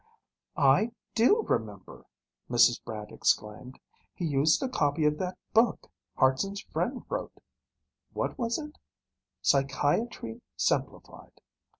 "I 0.57 0.93
do 1.13 1.43
remember!" 1.43 2.07
Mrs. 2.49 2.83
Brant 2.83 3.11
exclaimed. 3.11 3.79
"He 4.15 4.25
used 4.25 4.63
a 4.63 4.67
copy 4.67 5.05
of 5.05 5.19
that 5.19 5.37
book 5.53 5.91
Hartson's 6.17 6.61
friend 6.61 7.03
wrote. 7.07 7.37
What 8.13 8.35
was 8.35 8.57
it? 8.57 8.79
_Psychiatry 9.43 10.41
Simplified. 10.57 11.39